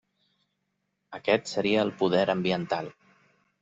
[1.19, 2.95] Aquest seria el poder ambiental.